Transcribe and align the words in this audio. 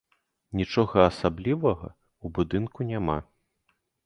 Нічога 0.61 1.03
асаблівага 1.09 1.87
ў 1.91 2.27
будынку 2.39 2.79
няма. 2.95 3.19